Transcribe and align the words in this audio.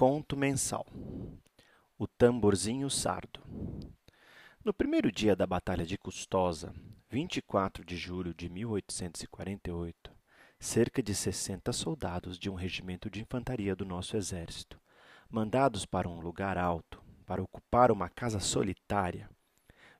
Conto 0.00 0.34
mensal. 0.34 0.86
O 1.98 2.06
tamborzinho 2.06 2.88
sardo. 2.88 3.38
No 4.64 4.72
primeiro 4.72 5.12
dia 5.12 5.36
da 5.36 5.46
Batalha 5.46 5.84
de 5.84 5.98
Custosa, 5.98 6.72
24 7.10 7.84
de 7.84 7.98
julho 7.98 8.32
de 8.32 8.48
1848, 8.48 10.10
cerca 10.58 11.02
de 11.02 11.14
60 11.14 11.70
soldados 11.74 12.38
de 12.38 12.48
um 12.48 12.54
regimento 12.54 13.10
de 13.10 13.20
infantaria 13.20 13.76
do 13.76 13.84
nosso 13.84 14.16
exército, 14.16 14.80
mandados 15.28 15.84
para 15.84 16.08
um 16.08 16.18
lugar 16.18 16.56
alto, 16.56 17.02
para 17.26 17.42
ocupar 17.42 17.92
uma 17.92 18.08
casa 18.08 18.40
solitária, 18.40 19.28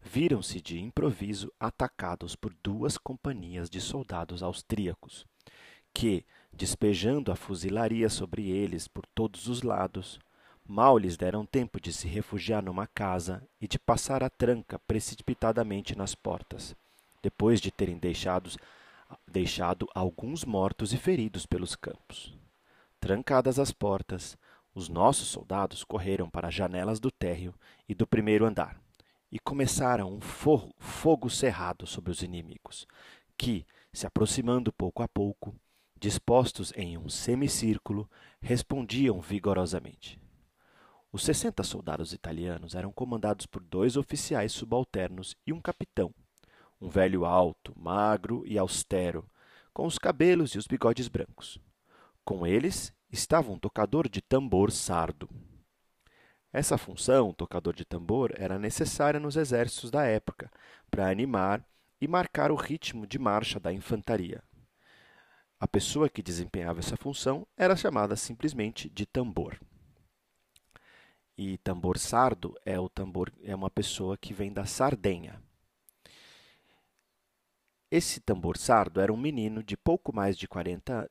viram-se 0.00 0.62
de 0.62 0.80
improviso 0.80 1.52
atacados 1.60 2.34
por 2.34 2.54
duas 2.62 2.96
companhias 2.96 3.68
de 3.68 3.82
soldados 3.82 4.42
austríacos, 4.42 5.26
que, 5.92 6.24
despejando 6.52 7.32
a 7.32 7.36
fuzilaria 7.36 8.08
sobre 8.08 8.48
eles 8.50 8.86
por 8.86 9.06
todos 9.06 9.46
os 9.46 9.62
lados, 9.62 10.18
mal 10.66 10.98
lhes 10.98 11.16
deram 11.16 11.44
tempo 11.46 11.80
de 11.80 11.92
se 11.92 12.06
refugiar 12.06 12.62
numa 12.62 12.86
casa 12.86 13.42
e 13.60 13.66
de 13.66 13.78
passar 13.78 14.22
a 14.22 14.30
tranca 14.30 14.78
precipitadamente 14.80 15.96
nas 15.96 16.14
portas, 16.14 16.76
depois 17.22 17.60
de 17.60 17.70
terem 17.70 17.98
deixados, 17.98 18.56
deixado 19.26 19.88
alguns 19.94 20.44
mortos 20.44 20.92
e 20.92 20.96
feridos 20.96 21.46
pelos 21.46 21.74
campos. 21.74 22.34
Trancadas 23.00 23.58
as 23.58 23.72
portas, 23.72 24.36
os 24.74 24.88
nossos 24.88 25.28
soldados 25.28 25.82
correram 25.82 26.30
para 26.30 26.48
as 26.48 26.54
janelas 26.54 27.00
do 27.00 27.10
térreo 27.10 27.54
e 27.88 27.94
do 27.94 28.06
primeiro 28.06 28.44
andar 28.44 28.80
e 29.32 29.38
começaram 29.38 30.12
um 30.12 30.20
fogo 30.20 31.30
cerrado 31.30 31.86
sobre 31.86 32.10
os 32.10 32.22
inimigos, 32.22 32.86
que, 33.36 33.64
se 33.92 34.06
aproximando 34.06 34.72
pouco 34.72 35.02
a 35.02 35.08
pouco, 35.08 35.54
dispostos 36.00 36.72
em 36.74 36.96
um 36.96 37.10
semicírculo, 37.10 38.10
respondiam 38.40 39.20
vigorosamente. 39.20 40.18
Os 41.12 41.22
sessenta 41.22 41.62
soldados 41.62 42.14
italianos 42.14 42.74
eram 42.74 42.90
comandados 42.90 43.44
por 43.44 43.62
dois 43.62 43.96
oficiais 43.96 44.52
subalternos 44.52 45.36
e 45.46 45.52
um 45.52 45.60
capitão, 45.60 46.14
um 46.80 46.88
velho 46.88 47.26
alto, 47.26 47.74
magro 47.78 48.42
e 48.46 48.56
austero, 48.56 49.28
com 49.74 49.86
os 49.86 49.98
cabelos 49.98 50.54
e 50.54 50.58
os 50.58 50.66
bigodes 50.66 51.06
brancos. 51.06 51.58
Com 52.24 52.46
eles 52.46 52.92
estava 53.12 53.52
um 53.52 53.58
tocador 53.58 54.08
de 54.08 54.22
tambor 54.22 54.70
sardo. 54.70 55.28
Essa 56.52 56.78
função, 56.78 57.32
tocador 57.32 57.74
de 57.74 57.84
tambor, 57.84 58.32
era 58.36 58.58
necessária 58.58 59.20
nos 59.20 59.36
exércitos 59.36 59.90
da 59.90 60.04
época 60.04 60.50
para 60.90 61.08
animar 61.08 61.64
e 62.00 62.08
marcar 62.08 62.50
o 62.50 62.56
ritmo 62.56 63.06
de 63.06 63.18
marcha 63.18 63.60
da 63.60 63.72
infantaria. 63.72 64.42
A 65.60 65.68
pessoa 65.68 66.08
que 66.08 66.22
desempenhava 66.22 66.78
essa 66.78 66.96
função 66.96 67.46
era 67.54 67.76
chamada 67.76 68.16
simplesmente 68.16 68.88
de 68.88 69.04
tambor. 69.04 69.60
E 71.36 71.58
tambor 71.58 71.98
sardo 71.98 72.56
é 72.64 72.80
o 72.80 72.88
tambor 72.88 73.30
é 73.42 73.54
uma 73.54 73.68
pessoa 73.68 74.16
que 74.16 74.32
vem 74.32 74.50
da 74.50 74.64
Sardenha. 74.64 75.42
Esse 77.90 78.20
tambor 78.20 78.56
sardo 78.56 79.02
era 79.02 79.12
um 79.12 79.18
menino 79.18 79.62
de 79.62 79.76
pouco 79.76 80.14
mais 80.14 80.38
de 80.38 80.48
40 80.48 81.06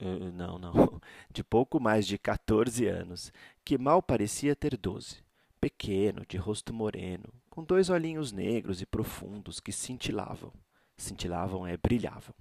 uh, 0.00 0.32
não, 0.32 0.58
não, 0.58 1.00
de 1.32 1.42
pouco 1.42 1.80
mais 1.80 2.06
de 2.06 2.18
14 2.18 2.86
anos, 2.86 3.32
que 3.64 3.76
mal 3.76 4.00
parecia 4.00 4.54
ter 4.54 4.76
12. 4.76 5.24
Pequeno, 5.60 6.24
de 6.28 6.36
rosto 6.36 6.72
moreno, 6.72 7.32
com 7.50 7.64
dois 7.64 7.90
olhinhos 7.90 8.30
negros 8.30 8.80
e 8.80 8.86
profundos 8.86 9.58
que 9.58 9.72
cintilavam. 9.72 10.52
Cintilavam 10.96 11.66
é 11.66 11.76
brilhavam. 11.76 12.34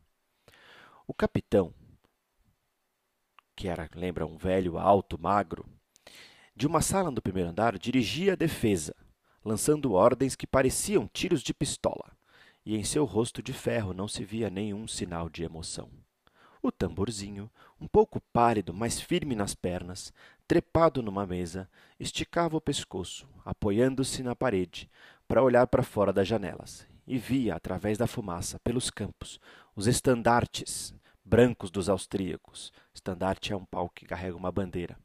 O 1.11 1.13
capitão, 1.13 1.73
que 3.53 3.67
era, 3.67 3.89
lembra, 3.93 4.25
um 4.25 4.37
velho 4.37 4.77
alto, 4.77 5.19
magro, 5.19 5.65
de 6.55 6.65
uma 6.65 6.81
sala 6.81 7.11
do 7.11 7.21
primeiro 7.21 7.49
andar 7.49 7.77
dirigia 7.77 8.31
a 8.31 8.37
defesa, 8.37 8.95
lançando 9.43 9.91
ordens 9.91 10.37
que 10.37 10.47
pareciam 10.47 11.09
tiros 11.11 11.43
de 11.43 11.53
pistola, 11.53 12.15
e 12.65 12.77
em 12.77 12.85
seu 12.85 13.03
rosto 13.03 13.43
de 13.43 13.51
ferro 13.51 13.93
não 13.93 14.07
se 14.07 14.23
via 14.23 14.49
nenhum 14.49 14.87
sinal 14.87 15.29
de 15.29 15.43
emoção. 15.43 15.89
O 16.61 16.71
tamborzinho, 16.71 17.51
um 17.77 17.87
pouco 17.87 18.21
pálido, 18.31 18.73
mas 18.73 19.01
firme 19.01 19.35
nas 19.35 19.53
pernas, 19.53 20.13
trepado 20.47 21.03
numa 21.03 21.27
mesa, 21.27 21.69
esticava 21.99 22.55
o 22.55 22.61
pescoço, 22.61 23.27
apoiando-se 23.43 24.23
na 24.23 24.33
parede, 24.33 24.89
para 25.27 25.43
olhar 25.43 25.67
para 25.67 25.83
fora 25.83 26.13
das 26.13 26.25
janelas, 26.25 26.87
e 27.05 27.17
via, 27.17 27.55
através 27.55 27.97
da 27.97 28.07
fumaça, 28.07 28.57
pelos 28.59 28.89
campos, 28.89 29.41
os 29.75 29.87
estandartes 29.87 30.95
brancos 31.31 31.71
dos 31.71 31.87
austríacos. 31.87 32.73
Estandarte 32.93 33.53
é 33.53 33.55
um 33.55 33.63
pau 33.63 33.87
que 33.87 34.05
carrega 34.05 34.35
uma 34.35 34.51
bandeira. 34.51 34.97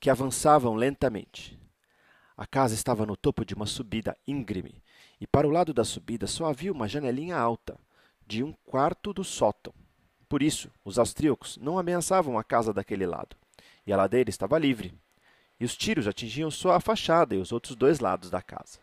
Que 0.00 0.08
avançavam 0.08 0.76
lentamente. 0.76 1.58
A 2.36 2.46
casa 2.46 2.76
estava 2.76 3.04
no 3.04 3.16
topo 3.16 3.44
de 3.44 3.54
uma 3.54 3.66
subida 3.66 4.16
íngreme, 4.24 4.80
e 5.20 5.26
para 5.26 5.48
o 5.48 5.50
lado 5.50 5.74
da 5.74 5.84
subida 5.84 6.28
só 6.28 6.46
havia 6.46 6.70
uma 6.70 6.86
janelinha 6.86 7.36
alta, 7.36 7.76
de 8.24 8.44
um 8.44 8.52
quarto 8.64 9.12
do 9.12 9.24
sótão. 9.24 9.74
Por 10.28 10.44
isso, 10.44 10.70
os 10.84 10.96
austríacos 10.96 11.56
não 11.56 11.76
ameaçavam 11.76 12.38
a 12.38 12.44
casa 12.44 12.72
daquele 12.72 13.04
lado, 13.04 13.34
e 13.84 13.92
a 13.92 13.96
ladeira 13.96 14.30
estava 14.30 14.56
livre, 14.60 14.94
e 15.58 15.64
os 15.64 15.76
tiros 15.76 16.06
atingiam 16.06 16.52
só 16.52 16.70
a 16.70 16.80
fachada 16.80 17.34
e 17.34 17.38
os 17.38 17.50
outros 17.50 17.74
dois 17.74 17.98
lados 17.98 18.30
da 18.30 18.40
casa. 18.40 18.78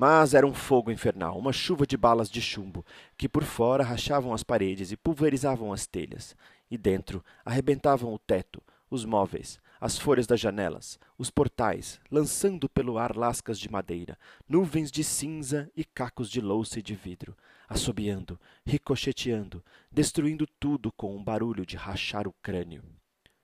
Mas 0.00 0.32
era 0.32 0.46
um 0.46 0.54
fogo 0.54 0.90
infernal, 0.90 1.38
uma 1.38 1.52
chuva 1.52 1.86
de 1.86 1.94
balas 1.94 2.30
de 2.30 2.40
chumbo, 2.40 2.86
que 3.18 3.28
por 3.28 3.44
fora 3.44 3.84
rachavam 3.84 4.32
as 4.32 4.42
paredes 4.42 4.90
e 4.90 4.96
pulverizavam 4.96 5.74
as 5.74 5.86
telhas, 5.86 6.34
e 6.70 6.78
dentro 6.78 7.22
arrebentavam 7.44 8.14
o 8.14 8.18
teto, 8.18 8.62
os 8.90 9.04
móveis, 9.04 9.60
as 9.78 9.98
folhas 9.98 10.26
das 10.26 10.40
janelas, 10.40 10.98
os 11.18 11.28
portais, 11.28 12.00
lançando 12.10 12.66
pelo 12.66 12.96
ar 12.96 13.14
lascas 13.14 13.60
de 13.60 13.70
madeira, 13.70 14.16
nuvens 14.48 14.90
de 14.90 15.04
cinza 15.04 15.70
e 15.76 15.84
cacos 15.84 16.30
de 16.30 16.40
louça 16.40 16.78
e 16.78 16.82
de 16.82 16.94
vidro, 16.94 17.36
assobiando, 17.68 18.40
ricocheteando, 18.64 19.62
destruindo 19.92 20.46
tudo 20.58 20.90
com 20.90 21.14
um 21.14 21.22
barulho 21.22 21.66
de 21.66 21.76
rachar 21.76 22.26
o 22.26 22.34
crânio. 22.42 22.82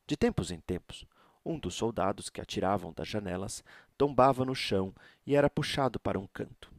De 0.06 0.16
tempos 0.16 0.50
em 0.50 0.60
tempos, 0.60 1.04
um 1.46 1.58
dos 1.58 1.74
soldados 1.74 2.28
que 2.28 2.40
atiravam 2.40 2.92
das 2.92 3.06
janelas 3.06 3.62
tombava 3.96 4.44
no 4.44 4.54
chão 4.54 4.92
e 5.24 5.36
era 5.36 5.48
puxado 5.48 6.00
para 6.00 6.18
um 6.18 6.26
canto. 6.26 6.72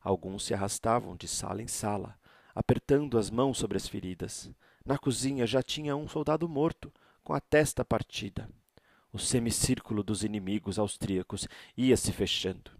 Alguns 0.00 0.46
se 0.46 0.54
arrastavam 0.54 1.14
de 1.14 1.28
sala 1.28 1.62
em 1.62 1.68
sala, 1.68 2.18
apertando 2.54 3.18
as 3.18 3.30
mãos 3.30 3.58
sobre 3.58 3.76
as 3.76 3.86
feridas. 3.86 4.50
Na 4.84 4.98
cozinha 4.98 5.46
já 5.46 5.62
tinha 5.62 5.94
um 5.94 6.08
soldado 6.08 6.48
morto, 6.48 6.92
com 7.22 7.32
a 7.32 7.40
testa 7.40 7.84
partida. 7.84 8.48
O 9.12 9.18
semicírculo 9.18 10.02
dos 10.02 10.24
inimigos 10.24 10.78
austríacos 10.78 11.46
ia 11.76 11.96
se 11.96 12.12
fechando. 12.12 12.70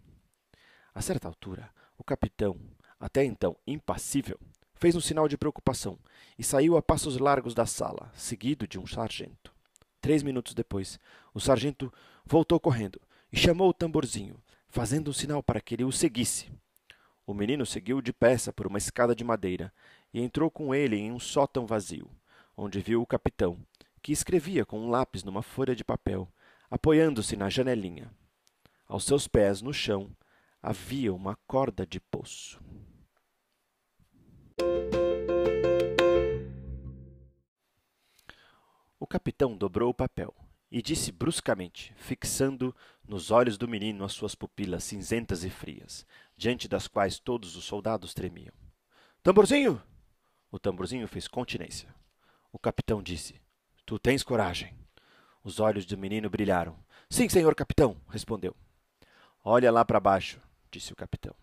A 0.93 1.01
certa 1.01 1.27
altura, 1.27 1.69
o 1.97 2.03
capitão, 2.03 2.59
até 2.99 3.23
então 3.23 3.55
impassível, 3.65 4.39
fez 4.75 4.95
um 4.95 5.01
sinal 5.01 5.27
de 5.27 5.37
preocupação 5.37 5.97
e 6.37 6.43
saiu 6.43 6.77
a 6.77 6.81
passos 6.81 7.17
largos 7.17 7.53
da 7.53 7.65
sala, 7.65 8.11
seguido 8.13 8.67
de 8.67 8.77
um 8.77 8.85
sargento. 8.85 9.54
Três 10.05 10.21
minutos 10.21 10.53
depois, 10.53 10.99
o 11.33 11.39
sargento 11.39 11.91
voltou 12.23 12.59
correndo 12.59 13.01
e 13.33 13.37
chamou 13.37 13.69
o 13.69 13.73
tamborzinho, 13.73 14.39
fazendo 14.69 15.09
um 15.09 15.13
sinal 15.13 15.41
para 15.41 15.59
que 15.59 15.73
ele 15.73 15.83
o 15.83 15.91
seguisse. 15.91 16.51
O 17.25 17.33
menino 17.33 17.65
seguiu 17.65 17.99
depressa 18.03 18.53
por 18.53 18.67
uma 18.67 18.77
escada 18.77 19.15
de 19.15 19.23
madeira 19.23 19.73
e 20.13 20.21
entrou 20.21 20.51
com 20.51 20.75
ele 20.75 20.95
em 20.95 21.11
um 21.11 21.19
sótão 21.19 21.65
vazio, 21.65 22.07
onde 22.55 22.79
viu 22.81 23.01
o 23.01 23.05
capitão, 23.07 23.57
que 23.99 24.11
escrevia 24.11 24.63
com 24.63 24.79
um 24.79 24.91
lápis 24.91 25.23
numa 25.23 25.41
folha 25.41 25.75
de 25.75 25.83
papel, 25.83 26.31
apoiando-se 26.69 27.35
na 27.35 27.49
janelinha. 27.49 28.11
Aos 28.87 29.05
seus 29.05 29.27
pés, 29.27 29.59
no 29.59 29.73
chão, 29.73 30.11
havia 30.61 31.11
uma 31.11 31.35
corda 31.47 31.83
de 31.83 31.99
poço. 31.99 32.61
O 39.05 39.07
capitão 39.07 39.55
dobrou 39.55 39.91
o 39.91 39.93
papel 39.93 40.33
e 40.71 40.81
disse 40.81 41.11
bruscamente, 41.11 41.93
fixando 41.95 42.75
nos 43.07 43.29
olhos 43.29 43.55
do 43.55 43.67
menino 43.67 44.03
as 44.03 44.13
suas 44.13 44.33
pupilas 44.33 44.83
cinzentas 44.83 45.43
e 45.43 45.49
frias, 45.51 46.07
diante 46.35 46.67
das 46.67 46.87
quais 46.87 47.19
todos 47.19 47.55
os 47.55 47.65
soldados 47.65 48.15
tremiam. 48.15 48.51
Tamborzinho! 49.21 49.79
O 50.49 50.57
tamborzinho 50.57 51.07
fez 51.07 51.27
continência. 51.27 51.93
O 52.51 52.57
capitão 52.57 52.99
disse: 52.99 53.39
Tu 53.85 53.99
tens 53.99 54.23
coragem. 54.23 54.75
Os 55.43 55.59
olhos 55.59 55.85
do 55.85 55.95
menino 55.95 56.27
brilharam. 56.27 56.75
Sim, 57.07 57.29
senhor 57.29 57.53
capitão, 57.53 58.01
respondeu. 58.09 58.55
Olha 59.43 59.71
lá 59.71 59.85
para 59.85 59.99
baixo, 59.99 60.41
disse 60.71 60.91
o 60.91 60.95
capitão, 60.95 61.35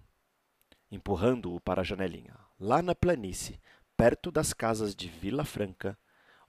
empurrando-o 0.90 1.60
para 1.60 1.82
a 1.82 1.84
janelinha. 1.84 2.34
Lá 2.58 2.82
na 2.82 2.92
planície, 2.92 3.60
perto 3.96 4.32
das 4.32 4.52
casas 4.52 4.96
de 4.96 5.08
Vila 5.08 5.44
Franca, 5.44 5.96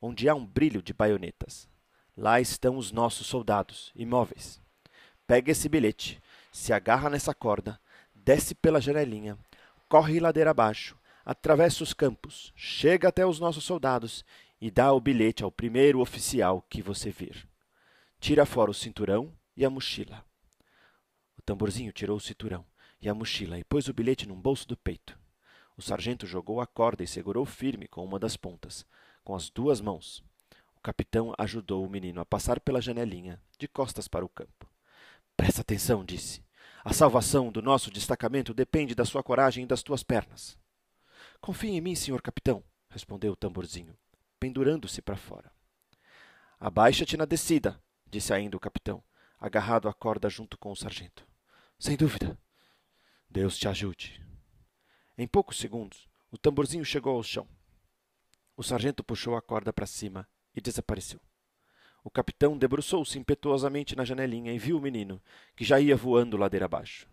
onde 0.05 0.27
há 0.27 0.35
um 0.35 0.45
brilho 0.45 0.81
de 0.81 0.91
baionetas. 0.91 1.65
Lá 2.17 2.41
estão 2.41 2.75
os 2.75 2.91
nossos 2.91 3.25
soldados, 3.25 3.89
imóveis. 3.95 4.61
Pega 5.25 5.49
esse 5.49 5.69
bilhete, 5.69 6.21
se 6.51 6.73
agarra 6.73 7.09
nessa 7.09 7.33
corda, 7.33 7.79
desce 8.13 8.53
pela 8.53 8.81
janelinha, 8.81 9.37
corre 9.87 10.19
ladeira 10.19 10.51
abaixo, 10.51 10.99
atravessa 11.23 11.83
os 11.83 11.93
campos, 11.93 12.51
chega 12.53 13.07
até 13.07 13.25
os 13.25 13.39
nossos 13.39 13.63
soldados 13.63 14.25
e 14.59 14.69
dá 14.69 14.91
o 14.91 14.99
bilhete 14.99 15.41
ao 15.41 15.49
primeiro 15.49 16.01
oficial 16.01 16.61
que 16.69 16.81
você 16.81 17.09
vir. 17.09 17.47
Tira 18.19 18.45
fora 18.45 18.71
o 18.71 18.73
cinturão 18.73 19.33
e 19.55 19.63
a 19.63 19.69
mochila. 19.69 20.25
O 21.37 21.41
tamborzinho 21.41 21.93
tirou 21.93 22.17
o 22.17 22.21
cinturão 22.21 22.65
e 23.01 23.07
a 23.07 23.13
mochila 23.13 23.57
e 23.57 23.63
pôs 23.63 23.87
o 23.87 23.93
bilhete 23.93 24.27
num 24.27 24.39
bolso 24.39 24.67
do 24.67 24.75
peito. 24.75 25.17
O 25.77 25.81
sargento 25.81 26.27
jogou 26.27 26.59
a 26.59 26.67
corda 26.67 27.05
e 27.05 27.07
segurou 27.07 27.45
firme 27.45 27.87
com 27.87 28.03
uma 28.03 28.19
das 28.19 28.35
pontas, 28.35 28.85
com 29.23 29.35
as 29.35 29.49
duas 29.49 29.81
mãos. 29.81 30.23
O 30.75 30.81
capitão 30.81 31.33
ajudou 31.37 31.85
o 31.85 31.89
menino 31.89 32.19
a 32.21 32.25
passar 32.25 32.59
pela 32.59 32.81
janelinha, 32.81 33.41
de 33.57 33.67
costas 33.67 34.07
para 34.07 34.25
o 34.25 34.29
campo. 34.29 34.69
Presta 35.35 35.61
atenção, 35.61 36.03
disse. 36.03 36.43
A 36.83 36.93
salvação 36.93 37.51
do 37.51 37.61
nosso 37.61 37.89
destacamento 37.89 38.53
depende 38.53 38.93
da 38.93 39.05
sua 39.05 39.23
coragem 39.23 39.63
e 39.63 39.67
das 39.67 39.81
tuas 39.81 40.03
pernas. 40.03 40.57
Confie 41.39 41.69
em 41.69 41.81
mim, 41.81 41.95
senhor 41.95 42.21
capitão, 42.21 42.63
respondeu 42.89 43.31
o 43.33 43.35
tamborzinho, 43.35 43.97
pendurando-se 44.39 45.01
para 45.01 45.15
fora. 45.15 45.51
Abaixa-te 46.59 47.17
na 47.17 47.25
descida, 47.25 47.81
disse 48.05 48.33
ainda 48.33 48.57
o 48.57 48.59
capitão, 48.59 49.03
agarrado 49.39 49.87
à 49.89 49.93
corda 49.93 50.29
junto 50.29 50.57
com 50.57 50.71
o 50.71 50.75
sargento. 50.75 51.25
Sem 51.79 51.97
dúvida. 51.97 52.37
Deus 53.29 53.57
te 53.57 53.67
ajude. 53.67 54.23
Em 55.17 55.27
poucos 55.27 55.57
segundos, 55.57 56.07
o 56.31 56.37
tamborzinho 56.37 56.85
chegou 56.85 57.15
ao 57.15 57.23
chão. 57.23 57.47
O 58.55 58.63
sargento 58.63 59.03
puxou 59.03 59.35
a 59.35 59.41
corda 59.41 59.73
para 59.73 59.85
cima 59.85 60.27
e 60.55 60.61
desapareceu. 60.61 61.19
O 62.03 62.09
capitão 62.09 62.57
debruçou-se 62.57 63.17
impetuosamente 63.17 63.95
na 63.95 64.03
janelinha 64.03 64.53
e 64.53 64.59
viu 64.59 64.77
o 64.77 64.81
menino, 64.81 65.21
que 65.55 65.63
já 65.63 65.79
ia 65.79 65.95
voando 65.95 66.37
ladeira 66.37 66.65
abaixo. 66.65 67.07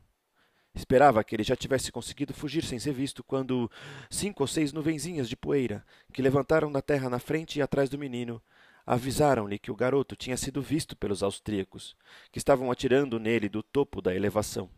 Esperava 0.75 1.23
que 1.25 1.35
ele 1.35 1.43
já 1.43 1.57
tivesse 1.57 1.91
conseguido 1.91 2.35
fugir 2.35 2.65
sem 2.65 2.79
ser 2.79 2.93
visto 2.93 3.25
quando 3.25 3.71
cinco 4.09 4.43
ou 4.43 4.47
seis 4.47 4.73
nuvenzinhas 4.73 5.29
de 5.29 5.37
poeira, 5.37 5.85
que 6.13 6.23
levantaram 6.23 6.71
da 6.71 6.83
terra 6.83 7.09
na 7.09 7.19
frente 7.19 7.59
e 7.59 7.63
atrás 7.63 7.89
do 7.89 7.99
menino, 7.99 8.43
avisaram-lhe 8.87 9.59
que 9.59 9.71
o 9.71 9.77
garoto 9.77 10.17
tinha 10.17 10.37
sido 10.37 10.61
visto 10.61 10.97
pelos 10.97 11.23
austríacos, 11.23 11.97
que 12.31 12.39
estavam 12.39 12.71
atirando 12.71 13.19
nele 13.19 13.49
do 13.49 13.63
topo 13.63 14.01
da 14.01 14.15
elevação. 14.15 14.71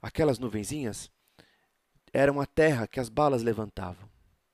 Aquelas 0.00 0.38
nuvenzinhas 0.38 1.10
eram 2.12 2.40
a 2.40 2.46
terra 2.46 2.86
que 2.86 3.00
as 3.00 3.08
balas 3.08 3.42
levantavam. 3.42 4.11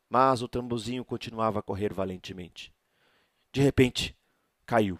Mas 0.09 0.43
o 0.43 0.49
tambozinho 0.49 1.05
continuava 1.05 1.59
a 1.59 1.63
correr 1.63 1.93
valentemente. 1.93 2.73
De 3.53 3.61
repente, 3.61 4.17
caiu. 4.65 4.99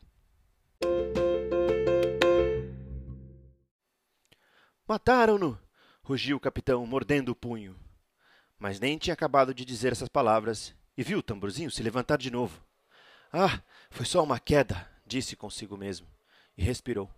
Mataram-no! 4.87 5.59
rugiu 6.03 6.39
o 6.39 6.41
capitão, 6.41 6.87
mordendo 6.87 7.29
o 7.29 7.37
punho. 7.37 7.79
Mas 8.59 8.81
nem 8.81 8.97
tinha 8.97 9.13
acabado 9.13 9.53
de 9.53 9.63
dizer 9.63 9.93
essas 9.93 10.09
palavras 10.09 10.75
e 10.97 11.03
viu 11.03 11.19
o 11.19 11.23
tamborzinho 11.23 11.71
se 11.71 11.83
levantar 11.83 12.17
de 12.17 12.31
novo. 12.31 12.65
Ah, 13.31 13.63
foi 13.91 14.07
só 14.07 14.23
uma 14.23 14.41
queda, 14.41 14.91
disse 15.07 15.37
consigo 15.37 15.77
mesmo, 15.77 16.09
e 16.57 16.63
respirou. 16.63 17.11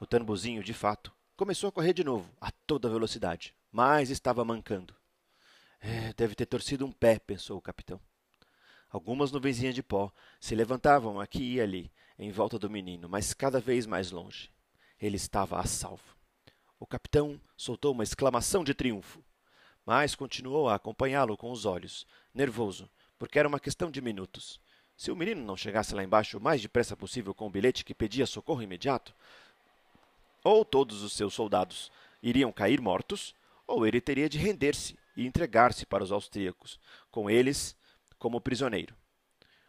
O 0.00 0.06
tamborzinho, 0.06 0.64
de 0.64 0.72
fato, 0.72 1.12
começou 1.36 1.68
a 1.68 1.72
correr 1.72 1.92
de 1.92 2.02
novo, 2.02 2.34
a 2.40 2.50
toda 2.66 2.88
velocidade, 2.88 3.54
mas 3.70 4.08
estava 4.08 4.42
mancando. 4.42 4.96
É, 5.86 6.14
deve 6.14 6.34
ter 6.34 6.46
torcido 6.46 6.86
um 6.86 6.90
pé, 6.90 7.18
pensou 7.18 7.58
o 7.58 7.60
capitão. 7.60 8.00
Algumas 8.88 9.30
nuvenzinhas 9.30 9.74
de 9.74 9.82
pó 9.82 10.10
se 10.40 10.54
levantavam 10.54 11.20
aqui 11.20 11.56
e 11.56 11.60
ali, 11.60 11.92
em 12.18 12.30
volta 12.30 12.58
do 12.58 12.70
menino, 12.70 13.06
mas 13.06 13.34
cada 13.34 13.60
vez 13.60 13.84
mais 13.84 14.10
longe. 14.10 14.50
Ele 14.98 15.16
estava 15.16 15.60
a 15.60 15.66
salvo. 15.66 16.16
O 16.80 16.86
capitão 16.86 17.38
soltou 17.54 17.92
uma 17.92 18.02
exclamação 18.02 18.64
de 18.64 18.72
triunfo, 18.72 19.22
mas 19.84 20.14
continuou 20.14 20.70
a 20.70 20.76
acompanhá-lo 20.76 21.36
com 21.36 21.50
os 21.52 21.66
olhos, 21.66 22.06
nervoso, 22.32 22.88
porque 23.18 23.38
era 23.38 23.46
uma 23.46 23.60
questão 23.60 23.90
de 23.90 24.00
minutos. 24.00 24.58
Se 24.96 25.10
o 25.10 25.16
menino 25.16 25.44
não 25.44 25.56
chegasse 25.56 25.94
lá 25.94 26.02
embaixo 26.02 26.38
o 26.38 26.40
mais 26.40 26.62
depressa 26.62 26.96
possível 26.96 27.34
com 27.34 27.46
o 27.46 27.50
bilhete 27.50 27.84
que 27.84 27.94
pedia 27.94 28.24
socorro 28.24 28.62
imediato, 28.62 29.14
ou 30.42 30.64
todos 30.64 31.02
os 31.02 31.12
seus 31.12 31.34
soldados 31.34 31.92
iriam 32.22 32.50
cair 32.50 32.80
mortos, 32.80 33.34
ou 33.66 33.86
ele 33.86 34.00
teria 34.00 34.30
de 34.30 34.38
render-se 34.38 34.96
e 35.16 35.26
entregar-se 35.26 35.86
para 35.86 36.02
os 36.02 36.12
austríacos, 36.12 36.78
com 37.10 37.28
eles 37.28 37.76
como 38.18 38.40
prisioneiro. 38.40 38.94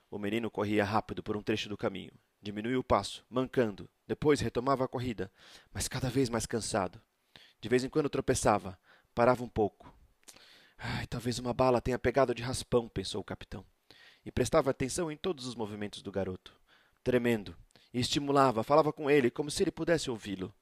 O 0.09 0.17
menino 0.17 0.49
corria 0.49 0.83
rápido 0.83 1.21
por 1.21 1.35
um 1.35 1.41
trecho 1.41 1.69
do 1.69 1.77
caminho, 1.77 2.11
diminuía 2.41 2.79
o 2.79 2.83
passo, 2.83 3.25
mancando, 3.29 3.89
depois 4.07 4.39
retomava 4.39 4.85
a 4.85 4.87
corrida, 4.87 5.31
mas 5.73 5.87
cada 5.87 6.09
vez 6.09 6.29
mais 6.29 6.45
cansado. 6.45 7.01
De 7.59 7.67
vez 7.67 7.83
em 7.83 7.89
quando 7.89 8.09
tropeçava, 8.09 8.77
parava 9.13 9.43
um 9.43 9.49
pouco. 9.49 9.93
Ai, 10.77 11.07
talvez 11.07 11.39
uma 11.39 11.53
bala 11.53 11.81
tenha 11.81 11.97
pegado 11.97 12.33
de 12.35 12.43
raspão, 12.43 12.87
pensou 12.87 13.21
o 13.21 13.25
capitão 13.25 13.65
e 14.25 14.31
prestava 14.31 14.71
atenção 14.71 15.11
em 15.11 15.15
todos 15.15 15.45
os 15.45 15.55
movimentos 15.55 16.01
do 16.01 16.11
garoto. 16.11 16.59
Tremendo, 17.03 17.55
e 17.93 17.99
estimulava, 17.99 18.63
falava 18.63 18.91
com 18.91 19.09
ele 19.09 19.29
como 19.29 19.51
se 19.51 19.63
ele 19.63 19.71
pudesse 19.71 20.09
ouvi-lo. 20.09 20.53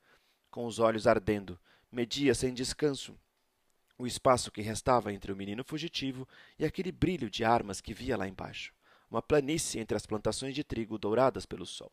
Com 0.51 0.65
os 0.65 0.79
olhos 0.79 1.07
ardendo, 1.07 1.59
media 1.91 2.36
sem 2.36 2.53
descanso 2.53 3.18
o 4.03 4.07
espaço 4.07 4.51
que 4.51 4.61
restava 4.61 5.13
entre 5.13 5.31
o 5.31 5.35
menino 5.35 5.63
fugitivo 5.63 6.27
e 6.59 6.65
aquele 6.65 6.91
brilho 6.91 7.29
de 7.29 7.45
armas 7.45 7.79
que 7.79 7.94
via 7.94 8.17
lá 8.17 8.27
embaixo, 8.27 8.73
uma 9.09 9.21
planície 9.21 9.79
entre 9.79 9.95
as 9.95 10.05
plantações 10.05 10.53
de 10.53 10.61
trigo 10.61 10.97
douradas 10.97 11.45
pelo 11.45 11.65
sol. 11.65 11.91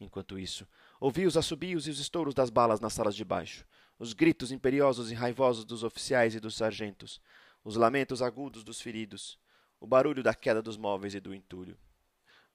Enquanto 0.00 0.38
isso, 0.38 0.66
ouvia 0.98 1.28
os 1.28 1.36
assobios 1.36 1.86
e 1.86 1.90
os 1.90 1.98
estouros 1.98 2.34
das 2.34 2.48
balas 2.48 2.80
nas 2.80 2.94
salas 2.94 3.14
de 3.14 3.24
baixo, 3.24 3.66
os 3.98 4.14
gritos 4.14 4.50
imperiosos 4.50 5.10
e 5.10 5.14
raivosos 5.14 5.66
dos 5.66 5.82
oficiais 5.82 6.34
e 6.34 6.40
dos 6.40 6.56
sargentos, 6.56 7.20
os 7.62 7.76
lamentos 7.76 8.22
agudos 8.22 8.64
dos 8.64 8.80
feridos, 8.80 9.38
o 9.78 9.86
barulho 9.86 10.22
da 10.22 10.34
queda 10.34 10.62
dos 10.62 10.78
móveis 10.78 11.14
e 11.14 11.20
do 11.20 11.34
entulho. 11.34 11.76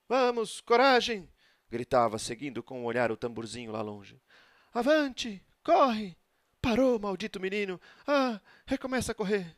Vamos, 0.09 0.61
coragem! 0.61 1.29
gritava, 1.69 2.17
seguindo 2.17 2.63
com 2.63 2.81
o 2.81 2.85
olhar 2.85 3.11
o 3.11 3.17
tamborzinho 3.17 3.71
lá 3.71 3.81
longe. 3.81 4.19
Avante! 4.73 5.43
Corre! 5.63 6.17
Parou, 6.63 6.97
maldito 6.97 7.41
menino! 7.41 7.79
Ah, 8.07 8.39
recomeça 8.65 9.11
a 9.11 9.15
correr! 9.15 9.53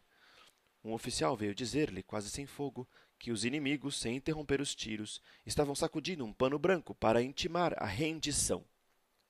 Um 0.83 0.91
oficial 0.91 1.37
veio 1.37 1.53
dizer-lhe, 1.53 2.01
quase 2.01 2.31
sem 2.31 2.47
fogo, 2.47 2.89
que 3.19 3.29
os 3.31 3.45
inimigos, 3.45 3.99
sem 3.99 4.15
interromper 4.15 4.59
os 4.59 4.73
tiros, 4.73 5.21
estavam 5.45 5.75
sacudindo 5.75 6.25
um 6.25 6.33
pano 6.33 6.57
branco 6.57 6.95
para 6.95 7.21
intimar 7.21 7.75
a 7.77 7.85
rendição, 7.85 8.65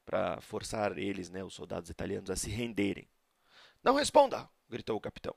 para 0.05 0.39
forçar 0.39 0.97
eles, 0.97 1.29
né, 1.29 1.43
os 1.43 1.53
soldados 1.53 1.89
italianos, 1.89 2.29
a 2.29 2.37
se 2.37 2.49
renderem. 2.49 3.09
Não 3.83 3.95
responda! 3.95 4.49
gritou 4.69 4.95
o 4.95 5.01
capitão, 5.01 5.35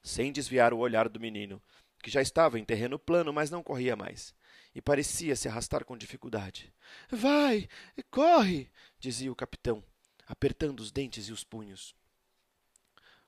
sem 0.00 0.30
desviar 0.30 0.72
o 0.72 0.78
olhar 0.78 1.08
do 1.08 1.18
menino, 1.18 1.60
que 2.00 2.08
já 2.08 2.22
estava 2.22 2.56
em 2.56 2.64
terreno 2.64 3.00
plano, 3.00 3.32
mas 3.32 3.50
não 3.50 3.64
corria 3.64 3.96
mais, 3.96 4.32
e 4.72 4.80
parecia 4.80 5.34
se 5.34 5.48
arrastar 5.48 5.84
com 5.84 5.98
dificuldade. 5.98 6.72
Vai, 7.10 7.68
corre! 8.12 8.70
dizia 9.00 9.32
o 9.32 9.36
capitão, 9.36 9.82
apertando 10.30 10.78
os 10.78 10.92
dentes 10.92 11.26
e 11.28 11.32
os 11.32 11.42
punhos. 11.42 11.92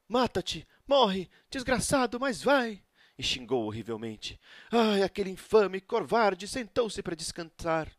Mata-te, 0.06 0.66
morre, 0.86 1.28
desgraçado, 1.50 2.20
mas 2.20 2.42
vai! 2.42 2.80
E 3.18 3.22
xingou 3.24 3.66
horrivelmente. 3.66 4.40
Ai, 4.70 5.02
aquele 5.02 5.30
infame 5.30 5.80
covarde 5.80 6.46
sentou-se 6.46 7.02
para 7.02 7.16
descansar. 7.16 7.90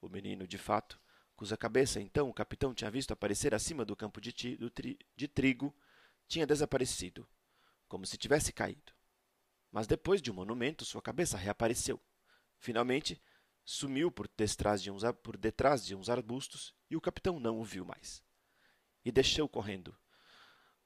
O 0.00 0.08
menino, 0.08 0.46
de 0.46 0.56
fato, 0.56 0.98
cuja 1.34 1.56
cabeça 1.56 2.00
então 2.00 2.28
o 2.28 2.34
capitão 2.34 2.72
tinha 2.72 2.90
visto 2.90 3.12
aparecer 3.12 3.52
acima 3.52 3.84
do 3.84 3.96
campo 3.96 4.20
de, 4.20 4.30
ti, 4.30 4.56
do 4.56 4.70
tri, 4.70 4.96
de 5.16 5.26
trigo, 5.26 5.74
tinha 6.28 6.46
desaparecido, 6.46 7.26
como 7.88 8.06
se 8.06 8.16
tivesse 8.16 8.52
caído. 8.52 8.92
Mas 9.72 9.88
depois 9.88 10.22
de 10.22 10.30
um 10.30 10.34
monumento, 10.34 10.84
sua 10.84 11.02
cabeça 11.02 11.36
reapareceu. 11.36 12.00
Finalmente, 12.58 13.20
sumiu 13.64 14.10
por 14.10 14.28
detrás, 14.36 14.82
de 14.82 14.90
uns, 14.90 15.02
por 15.22 15.36
detrás 15.36 15.84
de 15.84 15.94
uns 15.94 16.08
arbustos 16.08 16.74
e 16.90 16.96
o 16.96 17.00
capitão 17.00 17.40
não 17.40 17.58
o 17.58 17.64
viu 17.64 17.84
mais. 17.84 18.22
E 19.04 19.10
desceu 19.10 19.48
correndo. 19.48 19.96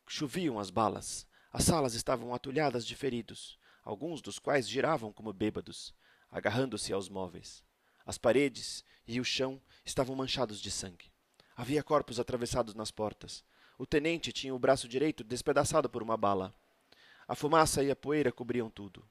Choviam 0.06 0.58
as 0.58 0.70
balas. 0.70 1.26
As 1.52 1.64
salas 1.64 1.94
estavam 1.94 2.34
atulhadas 2.34 2.86
de 2.86 2.94
feridos, 2.94 3.58
alguns 3.82 4.20
dos 4.20 4.38
quais 4.38 4.68
giravam 4.68 5.12
como 5.12 5.32
bêbados, 5.32 5.94
agarrando-se 6.30 6.92
aos 6.92 7.08
móveis. 7.08 7.64
As 8.04 8.18
paredes 8.18 8.84
e 9.06 9.18
o 9.20 9.24
chão 9.24 9.60
estavam 9.84 10.14
manchados 10.14 10.60
de 10.60 10.70
sangue. 10.70 11.10
Havia 11.56 11.82
corpos 11.82 12.20
atravessados 12.20 12.74
nas 12.74 12.90
portas. 12.90 13.44
O 13.78 13.86
tenente 13.86 14.32
tinha 14.32 14.54
o 14.54 14.58
braço 14.58 14.86
direito 14.86 15.24
despedaçado 15.24 15.88
por 15.88 16.02
uma 16.02 16.16
bala. 16.16 16.54
A 17.26 17.34
fumaça 17.34 17.82
e 17.82 17.90
a 17.90 17.96
poeira 17.96 18.30
cobriam 18.30 18.70
tudo. 18.70 19.08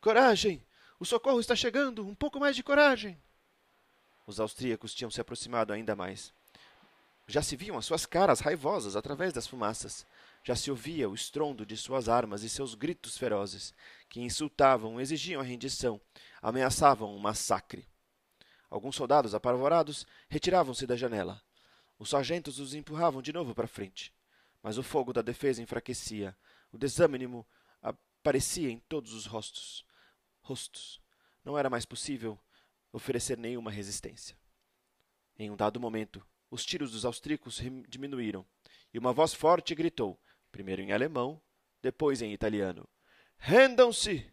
Coragem! 0.00 0.64
O 1.02 1.04
socorro 1.04 1.40
está 1.40 1.56
chegando! 1.56 2.06
Um 2.06 2.14
pouco 2.14 2.38
mais 2.38 2.54
de 2.54 2.62
coragem! 2.62 3.20
Os 4.24 4.38
austríacos 4.38 4.94
tinham 4.94 5.10
se 5.10 5.20
aproximado 5.20 5.72
ainda 5.72 5.96
mais. 5.96 6.32
Já 7.26 7.42
se 7.42 7.56
viam 7.56 7.76
as 7.76 7.84
suas 7.84 8.06
caras 8.06 8.38
raivosas 8.38 8.94
através 8.94 9.32
das 9.32 9.44
fumaças. 9.44 10.06
Já 10.44 10.54
se 10.54 10.70
ouvia 10.70 11.10
o 11.10 11.14
estrondo 11.16 11.66
de 11.66 11.76
suas 11.76 12.08
armas 12.08 12.44
e 12.44 12.48
seus 12.48 12.76
gritos 12.76 13.18
ferozes, 13.18 13.74
que 14.08 14.20
insultavam, 14.20 15.00
exigiam 15.00 15.40
a 15.40 15.44
rendição, 15.44 16.00
ameaçavam 16.40 17.12
um 17.12 17.18
massacre. 17.18 17.84
Alguns 18.70 18.94
soldados 18.94 19.34
apavorados 19.34 20.06
retiravam-se 20.28 20.86
da 20.86 20.94
janela. 20.94 21.42
Os 21.98 22.10
sargentos 22.10 22.60
os 22.60 22.74
empurravam 22.74 23.20
de 23.20 23.32
novo 23.32 23.56
para 23.56 23.66
frente. 23.66 24.14
Mas 24.62 24.78
o 24.78 24.84
fogo 24.84 25.12
da 25.12 25.20
defesa 25.20 25.60
enfraquecia, 25.60 26.36
o 26.70 26.78
desânimo 26.78 27.44
aparecia 27.82 28.70
em 28.70 28.78
todos 28.78 29.12
os 29.14 29.26
rostos. 29.26 29.84
Rostos. 30.42 31.00
Não 31.44 31.56
era 31.58 31.70
mais 31.70 31.84
possível 31.84 32.38
oferecer 32.92 33.38
nenhuma 33.38 33.70
resistência. 33.70 34.36
Em 35.38 35.50
um 35.50 35.56
dado 35.56 35.80
momento, 35.80 36.24
os 36.50 36.64
tiros 36.64 36.92
dos 36.92 37.04
austríacos 37.04 37.60
diminuíram, 37.88 38.44
e 38.92 38.98
uma 38.98 39.12
voz 39.12 39.32
forte 39.32 39.74
gritou, 39.74 40.20
primeiro 40.50 40.82
em 40.82 40.92
alemão, 40.92 41.40
depois 41.80 42.20
em 42.20 42.32
italiano: 42.32 42.86
Rendam-se! 43.38 44.30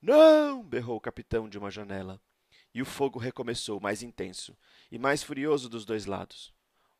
Não! 0.00 0.62
berrou 0.62 0.96
o 0.96 1.00
capitão 1.00 1.48
de 1.48 1.58
uma 1.58 1.70
janela. 1.70 2.20
E 2.72 2.80
o 2.80 2.86
fogo 2.86 3.18
recomeçou, 3.18 3.80
mais 3.80 4.02
intenso 4.02 4.56
e 4.90 4.98
mais 4.98 5.22
furioso 5.22 5.68
dos 5.68 5.84
dois 5.84 6.06
lados. 6.06 6.54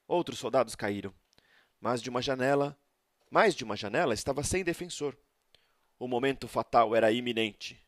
Outros 0.06 0.38
soldados 0.38 0.74
caíram, 0.74 1.14
mas 1.80 2.02
de 2.02 2.10
uma 2.10 2.20
janela, 2.20 2.76
mais 3.30 3.54
de 3.54 3.62
uma 3.62 3.76
janela 3.76 4.14
estava 4.14 4.42
sem 4.42 4.64
defensor. 4.64 5.16
O 5.98 6.08
momento 6.08 6.48
fatal 6.48 6.96
era 6.96 7.12
iminente. 7.12 7.80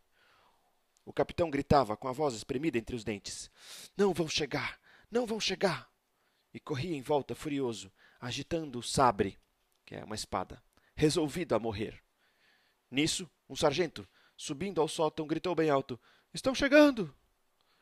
O 1.05 1.13
capitão 1.13 1.51
gritava 1.51 1.97
com 1.97 2.09
a 2.09 2.13
voz 2.13 2.35
espremida 2.35 2.79
entre 2.79 2.95
os 2.95 3.05
dentes: 3.05 3.51
Não 3.97 4.13
vão 4.13 4.29
chegar! 4.29 4.79
Não 5.11 5.27
vão 5.27 5.41
chegar! 5.41 5.91
E 6.53 6.61
corria 6.61 6.97
em 6.97 7.03
volta 7.03 7.35
furioso, 7.35 7.93
agitando 8.21 8.79
o 8.79 8.83
sabre, 8.83 9.39
que 9.85 9.95
é 9.95 10.05
uma 10.05 10.15
espada, 10.15 10.63
resolvido 10.95 11.55
a 11.55 11.59
morrer. 11.59 12.01
Nisso, 12.91 13.29
um 13.49 13.57
sargento, 13.57 14.09
subindo 14.37 14.81
ao 14.81 14.89
sótão, 14.89 15.27
gritou 15.27 15.55
bem 15.55 15.71
alto: 15.71 15.99
Estão 16.33 16.55
chegando! 16.55 17.15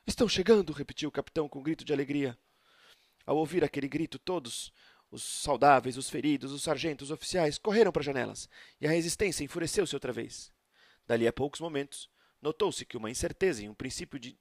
Estão 0.07 0.29
chegando! 0.29 0.73
repetiu 0.73 1.09
o 1.09 1.13
capitão 1.13 1.49
com 1.49 1.59
um 1.59 1.63
grito 1.63 1.85
de 1.85 1.93
alegria. 1.93 2.39
Ao 3.27 3.37
ouvir 3.37 3.63
aquele 3.63 3.89
grito, 3.89 4.19
todos, 4.19 4.73
os 5.11 5.23
saudáveis, 5.23 5.97
os 5.97 6.09
feridos, 6.09 6.53
os 6.53 6.63
sargentos, 6.63 7.09
os 7.09 7.15
oficiais, 7.15 7.59
correram 7.59 7.93
para 7.93 8.01
as 8.01 8.07
janelas, 8.07 8.49
e 8.81 8.87
a 8.87 8.91
resistência 8.91 9.45
enfureceu-se 9.45 9.95
outra 9.95 10.13
vez. 10.13 10.51
Dali 11.07 11.27
a 11.27 11.33
poucos 11.33 11.61
momentos, 11.61 12.09
notou-se 12.41 12.85
que 12.85 12.97
uma 12.97 13.11
incerteza 13.11 13.63
e 13.63 13.69
um 13.69 13.75
princípio 13.75 14.19
de 14.19 14.39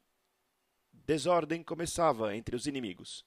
desordem 0.91 1.63
começava 1.63 2.35
entre 2.35 2.55
os 2.55 2.67
inimigos. 2.67 3.25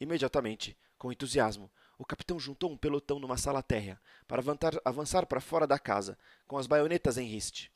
Imediatamente, 0.00 0.78
com 0.96 1.12
entusiasmo, 1.12 1.70
o 1.98 2.04
capitão 2.04 2.38
juntou 2.38 2.70
um 2.70 2.76
pelotão 2.76 3.18
numa 3.18 3.36
sala 3.36 3.62
térrea 3.62 4.00
para 4.26 4.42
avançar 4.84 5.26
para 5.26 5.40
fora 5.40 5.66
da 5.66 5.78
casa, 5.78 6.18
com 6.46 6.56
as 6.56 6.66
baionetas 6.66 7.18
em 7.18 7.26
riste. 7.26 7.70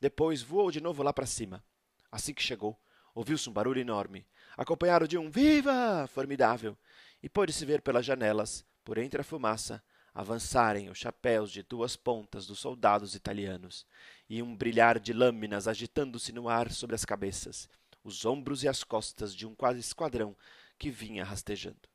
Depois 0.00 0.42
voou 0.42 0.70
de 0.70 0.80
novo 0.80 1.02
lá 1.02 1.12
para 1.12 1.26
cima. 1.26 1.64
Assim 2.10 2.34
que 2.34 2.42
chegou, 2.42 2.76
ouviu-se 3.14 3.48
um 3.48 3.52
barulho 3.52 3.80
enorme, 3.80 4.26
acompanhado 4.56 5.06
de 5.06 5.16
um 5.16 5.30
Viva! 5.30 6.08
formidável, 6.08 6.76
e 7.22 7.28
pôde-se 7.28 7.64
ver 7.64 7.82
pelas 7.82 8.04
janelas, 8.04 8.64
por 8.84 8.98
entre 8.98 9.20
a 9.20 9.24
fumaça, 9.24 9.82
avançarem 10.14 10.88
os 10.88 10.98
chapéus 10.98 11.50
de 11.50 11.62
duas 11.62 11.96
pontas 11.96 12.46
dos 12.46 12.58
soldados 12.58 13.14
italianos, 13.14 13.86
e 14.28 14.42
um 14.42 14.54
brilhar 14.54 14.98
de 14.98 15.12
lâminas 15.12 15.66
agitando-se 15.66 16.32
no 16.32 16.48
ar 16.48 16.70
sobre 16.70 16.94
as 16.94 17.04
cabeças, 17.04 17.68
os 18.02 18.24
ombros 18.24 18.62
e 18.62 18.68
as 18.68 18.84
costas 18.84 19.34
de 19.34 19.46
um 19.46 19.54
quase 19.54 19.80
esquadrão 19.80 20.36
que 20.78 20.90
vinha 20.90 21.24
rastejando. 21.24 21.88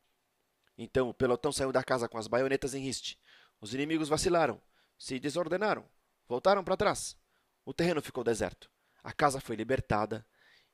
Então 0.76 1.08
o 1.08 1.14
pelotão 1.14 1.52
saiu 1.52 1.72
da 1.72 1.82
casa 1.82 2.08
com 2.08 2.18
as 2.18 2.26
baionetas 2.26 2.74
em 2.74 2.82
riste. 2.82 3.18
Os 3.60 3.72
inimigos 3.72 4.08
vacilaram, 4.08 4.60
se 4.98 5.18
desordenaram, 5.18 5.84
voltaram 6.28 6.64
para 6.64 6.76
trás. 6.76 7.16
O 7.64 7.72
terreno 7.72 8.02
ficou 8.02 8.24
deserto. 8.24 8.70
A 9.02 9.12
casa 9.12 9.40
foi 9.40 9.56
libertada 9.56 10.26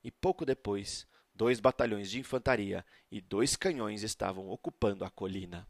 e 0.02 0.10
pouco 0.10 0.44
depois, 0.46 1.06
dois 1.34 1.60
batalhões 1.60 2.10
de 2.10 2.18
infantaria 2.18 2.84
e 3.10 3.20
dois 3.20 3.56
canhões 3.56 4.02
estavam 4.02 4.48
ocupando 4.48 5.04
a 5.04 5.10
colina. 5.10 5.66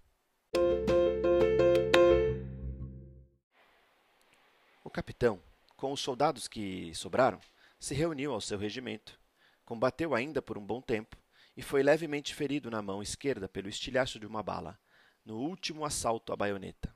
O 4.91 4.93
capitão, 4.93 5.41
com 5.77 5.93
os 5.93 6.01
soldados 6.01 6.49
que 6.49 6.93
sobraram, 6.97 7.41
se 7.79 7.95
reuniu 7.95 8.33
ao 8.33 8.41
seu 8.41 8.59
regimento, 8.59 9.21
combateu 9.65 10.17
ainda 10.17 10.43
por 10.43 10.59
um 10.59 10.67
bom 10.67 10.83
tempo 10.83 11.17
e 11.57 11.63
foi 11.63 11.81
levemente 11.81 12.35
ferido 12.35 12.73
na 12.73 12.83
mão 12.83 13.01
esquerda 13.01 13.49
pelo 13.49 13.69
estilhaço 13.69 14.19
de 14.19 14.27
uma 14.27 14.43
bala, 14.43 14.77
no 15.25 15.39
último 15.39 15.85
assalto 15.85 16.33
à 16.33 16.37
baioneta. 16.37 16.93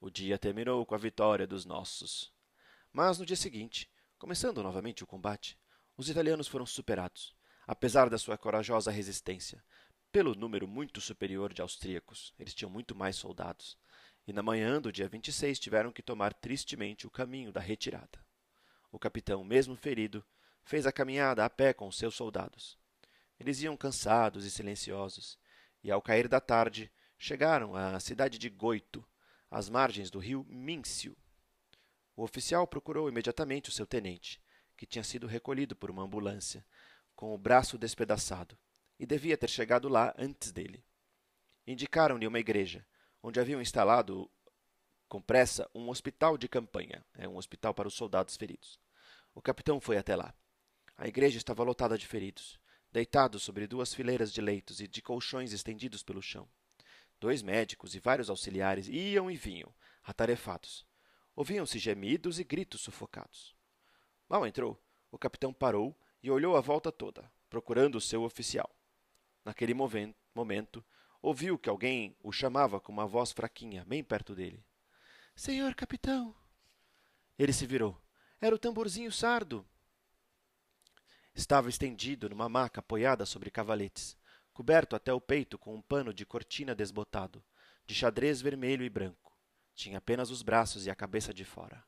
O 0.00 0.08
dia 0.08 0.38
terminou 0.38 0.86
com 0.86 0.94
a 0.94 0.98
vitória 0.98 1.46
dos 1.46 1.66
nossos. 1.66 2.32
Mas 2.90 3.18
no 3.18 3.26
dia 3.26 3.36
seguinte, 3.36 3.90
começando 4.18 4.62
novamente 4.62 5.04
o 5.04 5.06
combate, 5.06 5.58
os 5.98 6.08
italianos 6.08 6.48
foram 6.48 6.64
superados, 6.64 7.36
apesar 7.66 8.08
da 8.08 8.16
sua 8.16 8.38
corajosa 8.38 8.90
resistência, 8.90 9.62
pelo 10.10 10.34
número 10.34 10.66
muito 10.66 10.98
superior 10.98 11.52
de 11.52 11.60
austríacos. 11.60 12.32
Eles 12.38 12.54
tinham 12.54 12.70
muito 12.70 12.96
mais 12.96 13.16
soldados 13.16 13.76
e 14.28 14.32
na 14.32 14.42
manhã 14.42 14.78
do 14.78 14.92
dia 14.92 15.08
26 15.08 15.58
tiveram 15.58 15.90
que 15.90 16.02
tomar 16.02 16.34
tristemente 16.34 17.06
o 17.06 17.10
caminho 17.10 17.50
da 17.50 17.60
retirada. 17.60 18.22
O 18.92 18.98
capitão, 18.98 19.42
mesmo 19.42 19.74
ferido, 19.74 20.22
fez 20.62 20.86
a 20.86 20.92
caminhada 20.92 21.46
a 21.46 21.48
pé 21.48 21.72
com 21.72 21.88
os 21.88 21.96
seus 21.96 22.14
soldados. 22.14 22.78
Eles 23.40 23.62
iam 23.62 23.74
cansados 23.74 24.44
e 24.44 24.50
silenciosos, 24.50 25.38
e 25.82 25.90
ao 25.90 26.02
cair 26.02 26.28
da 26.28 26.42
tarde 26.42 26.92
chegaram 27.16 27.74
à 27.74 27.98
cidade 27.98 28.36
de 28.36 28.50
Goito, 28.50 29.02
às 29.50 29.70
margens 29.70 30.10
do 30.10 30.18
rio 30.18 30.44
Mincio. 30.46 31.16
O 32.14 32.22
oficial 32.22 32.66
procurou 32.66 33.08
imediatamente 33.08 33.70
o 33.70 33.72
seu 33.72 33.86
tenente, 33.86 34.38
que 34.76 34.84
tinha 34.84 35.04
sido 35.04 35.26
recolhido 35.26 35.74
por 35.74 35.90
uma 35.90 36.02
ambulância, 36.02 36.66
com 37.16 37.34
o 37.34 37.38
braço 37.38 37.78
despedaçado, 37.78 38.58
e 39.00 39.06
devia 39.06 39.38
ter 39.38 39.48
chegado 39.48 39.88
lá 39.88 40.14
antes 40.18 40.52
dele. 40.52 40.84
Indicaram-lhe 41.66 42.26
uma 42.26 42.38
igreja, 42.38 42.86
onde 43.22 43.40
haviam 43.40 43.60
instalado 43.60 44.30
com 45.08 45.20
pressa 45.20 45.68
um 45.74 45.88
hospital 45.88 46.36
de 46.36 46.48
campanha, 46.48 47.04
é 47.14 47.26
um 47.26 47.36
hospital 47.36 47.72
para 47.72 47.88
os 47.88 47.94
soldados 47.94 48.36
feridos. 48.36 48.78
O 49.34 49.40
capitão 49.40 49.80
foi 49.80 49.96
até 49.96 50.14
lá. 50.14 50.34
A 50.96 51.08
igreja 51.08 51.38
estava 51.38 51.62
lotada 51.62 51.96
de 51.96 52.06
feridos, 52.06 52.58
deitados 52.92 53.42
sobre 53.42 53.66
duas 53.66 53.94
fileiras 53.94 54.32
de 54.32 54.40
leitos 54.40 54.80
e 54.80 54.88
de 54.88 55.00
colchões 55.00 55.52
estendidos 55.52 56.02
pelo 56.02 56.20
chão. 56.20 56.48
Dois 57.20 57.42
médicos 57.42 57.94
e 57.94 58.00
vários 58.00 58.30
auxiliares 58.30 58.88
iam 58.88 59.30
e 59.30 59.36
vinham, 59.36 59.74
atarefados. 60.04 60.86
Ouviam-se 61.34 61.78
gemidos 61.78 62.38
e 62.38 62.44
gritos 62.44 62.80
sufocados. 62.80 63.54
Mal 64.28 64.46
entrou, 64.46 64.80
o 65.10 65.18
capitão 65.18 65.52
parou 65.52 65.96
e 66.22 66.30
olhou 66.30 66.56
a 66.56 66.60
volta 66.60 66.92
toda, 66.92 67.30
procurando 67.48 67.96
o 67.96 68.00
seu 68.00 68.22
oficial. 68.22 68.70
Naquele 69.44 69.72
momento, 70.34 70.84
ouviu 71.22 71.58
que 71.58 71.68
alguém 71.68 72.16
o 72.22 72.32
chamava 72.32 72.80
com 72.80 72.92
uma 72.92 73.06
voz 73.06 73.32
fraquinha, 73.32 73.84
bem 73.84 74.02
perto 74.02 74.34
dele. 74.34 74.64
Senhor 75.34 75.74
capitão! 75.74 76.34
Ele 77.38 77.52
se 77.52 77.66
virou. 77.66 78.00
Era 78.40 78.54
o 78.54 78.58
tamborzinho 78.58 79.12
sardo. 79.12 79.64
Estava 81.34 81.68
estendido 81.68 82.28
numa 82.28 82.48
maca 82.48 82.80
apoiada 82.80 83.24
sobre 83.24 83.50
cavaletes, 83.50 84.16
coberto 84.52 84.96
até 84.96 85.12
o 85.12 85.20
peito 85.20 85.56
com 85.56 85.74
um 85.74 85.80
pano 85.80 86.12
de 86.12 86.26
cortina 86.26 86.74
desbotado, 86.74 87.44
de 87.86 87.94
xadrez 87.94 88.40
vermelho 88.40 88.84
e 88.84 88.90
branco. 88.90 89.36
Tinha 89.74 89.98
apenas 89.98 90.30
os 90.30 90.42
braços 90.42 90.86
e 90.86 90.90
a 90.90 90.96
cabeça 90.96 91.32
de 91.32 91.44
fora, 91.44 91.84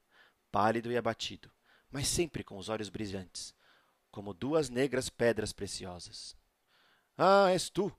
pálido 0.53 0.93
e 0.93 0.97
abatido, 0.97 1.51
mas 1.91 2.07
sempre 2.07 2.45
com 2.45 2.57
os 2.57 2.69
olhos 2.69 2.89
brilhantes, 2.89 3.53
como 4.13 4.33
duas 4.33 4.71
negras 4.71 5.09
pedras 5.09 5.53
preciosas. 5.53 6.37
Ah, 7.19 7.51
és 7.51 7.69
tu! 7.69 7.93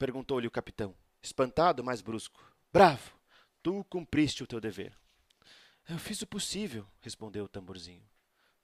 Perguntou-lhe 0.00 0.46
o 0.46 0.50
capitão, 0.50 0.96
espantado, 1.20 1.84
mas 1.84 2.00
brusco. 2.00 2.42
Bravo! 2.72 3.12
Tu 3.62 3.84
cumpriste 3.84 4.42
o 4.42 4.46
teu 4.46 4.58
dever. 4.58 4.96
Eu 5.86 5.98
fiz 5.98 6.22
o 6.22 6.26
possível, 6.26 6.86
respondeu 7.02 7.44
o 7.44 7.48
tamborzinho. 7.48 8.08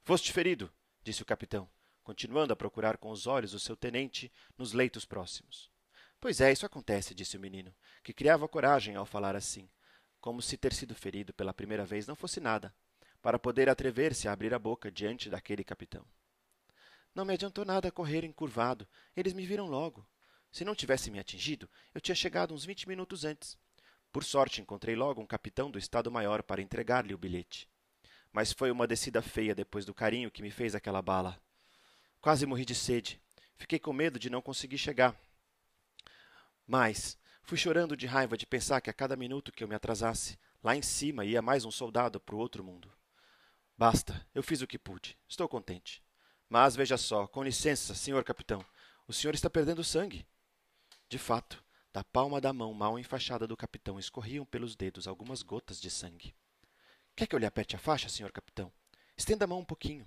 Foste 0.02 0.32
ferido, 0.32 0.72
disse 1.02 1.20
o 1.20 1.26
capitão, 1.26 1.68
continuando 2.02 2.54
a 2.54 2.56
procurar 2.56 2.96
com 2.96 3.10
os 3.10 3.26
olhos 3.26 3.52
o 3.52 3.60
seu 3.60 3.76
tenente 3.76 4.32
nos 4.56 4.72
leitos 4.72 5.04
próximos. 5.04 5.70
Pois 6.18 6.40
é, 6.40 6.50
isso 6.50 6.64
acontece, 6.64 7.14
disse 7.14 7.36
o 7.36 7.40
menino, 7.40 7.74
que 8.02 8.14
criava 8.14 8.48
coragem 8.48 8.96
ao 8.96 9.04
falar 9.04 9.36
assim, 9.36 9.68
como 10.22 10.40
se 10.40 10.56
ter 10.56 10.72
sido 10.72 10.94
ferido 10.94 11.34
pela 11.34 11.52
primeira 11.52 11.84
vez 11.84 12.06
não 12.06 12.16
fosse 12.16 12.40
nada, 12.40 12.74
para 13.20 13.38
poder 13.38 13.68
atrever-se 13.68 14.26
a 14.26 14.32
abrir 14.32 14.54
a 14.54 14.58
boca 14.58 14.90
diante 14.90 15.28
daquele 15.28 15.62
capitão. 15.62 16.02
Não 17.14 17.26
me 17.26 17.34
adiantou 17.34 17.66
nada 17.66 17.92
correr 17.92 18.24
encurvado, 18.24 18.88
eles 19.14 19.34
me 19.34 19.44
viram 19.44 19.66
logo. 19.66 20.08
Se 20.56 20.64
não 20.64 20.75
tivesse 20.75 21.10
me 21.10 21.18
atingido, 21.18 21.68
eu 21.94 22.00
tinha 22.00 22.14
chegado 22.14 22.54
uns 22.54 22.64
vinte 22.64 22.88
minutos 22.88 23.26
antes. 23.26 23.58
Por 24.10 24.25
sorte, 24.25 24.62
encontrei 24.62 24.96
logo 24.96 25.20
um 25.20 25.26
capitão 25.26 25.70
do 25.70 25.78
Estado-Maior 25.78 26.42
para 26.42 26.62
entregar-lhe 26.62 27.12
o 27.12 27.18
bilhete. 27.18 27.68
Mas 28.32 28.54
foi 28.54 28.70
uma 28.70 28.86
descida 28.86 29.20
feia 29.20 29.54
depois 29.54 29.84
do 29.84 29.92
carinho 29.92 30.30
que 30.30 30.40
me 30.40 30.50
fez 30.50 30.75
aquela 30.75 31.02
bala. 31.02 31.38
Quase 32.22 32.46
morri 32.46 32.64
de 32.64 32.75
sede. 32.75 33.20
Fiquei 33.58 33.78
com 33.78 33.92
medo 33.92 34.18
de 34.18 34.30
não 34.30 34.40
conseguir 34.40 34.78
chegar. 34.78 35.14
Mas 36.66 37.18
fui 37.42 37.58
chorando 37.58 37.94
de 37.94 38.06
raiva 38.06 38.34
de 38.34 38.46
pensar 38.46 38.80
que 38.80 38.88
a 38.88 38.94
cada 38.94 39.14
minuto 39.14 39.52
que 39.52 39.62
eu 39.62 39.68
me 39.68 39.75
atrasasse, 39.75 40.38
lá 40.64 40.75
em 40.75 40.80
cima 40.80 41.26
ia 41.26 41.42
mais 41.42 41.66
um 41.66 41.70
soldado 41.70 42.18
para 42.18 42.34
o 42.34 42.38
outro 42.38 42.64
mundo. 42.64 42.90
Basta, 43.76 44.26
eu 44.34 44.42
fiz 44.42 44.62
o 44.62 44.66
que 44.66 44.78
pude. 44.78 45.18
Estou 45.28 45.50
contente. 45.50 46.02
Mas 46.48 46.75
veja 46.75 46.96
só, 46.96 47.26
com 47.26 47.42
licença, 47.42 47.94
senhor 47.94 48.25
capitão, 48.25 48.64
o 49.06 49.12
senhor 49.12 49.34
está 49.34 49.50
perdendo 49.50 49.84
sangue. 49.84 50.25
De 51.08 51.18
fato, 51.18 51.64
da 51.92 52.02
palma 52.02 52.40
da 52.40 52.52
mão 52.52 52.75
mal 52.75 52.98
enfaixada 52.98 53.46
do 53.46 53.56
capitão 53.56 53.96
escorriam 53.96 54.44
pelos 54.44 54.75
dedos 54.75 55.06
algumas 55.06 55.40
gotas 55.40 55.80
de 55.80 55.88
sangue. 55.88 56.34
Quer 57.14 57.28
que 57.28 57.34
eu 57.34 57.38
lhe 57.38 57.46
aperte 57.46 57.76
a 57.76 57.78
faixa, 57.78 58.08
senhor 58.08 58.32
capitão? 58.32 58.72
Estenda 59.16 59.44
a 59.44 59.48
mão 59.48 59.60
um 59.60 59.64
pouquinho. 59.64 60.04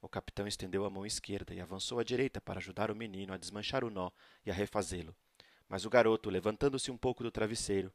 O 0.00 0.08
capitão 0.08 0.46
estendeu 0.46 0.86
a 0.86 0.90
mão 0.90 1.04
esquerda 1.04 1.54
e 1.54 1.60
avançou 1.60 1.98
à 1.98 2.02
direita 2.02 2.40
para 2.40 2.58
ajudar 2.58 2.90
o 2.90 2.96
menino 2.96 3.34
a 3.34 3.36
desmanchar 3.36 3.84
o 3.84 3.90
nó 3.90 4.10
e 4.44 4.50
a 4.50 4.54
refazê-lo. 4.54 5.14
Mas 5.68 5.84
o 5.84 5.90
garoto, 5.90 6.30
levantando-se 6.30 6.90
um 6.90 6.96
pouco 6.96 7.22
do 7.22 7.30
travesseiro, 7.30 7.92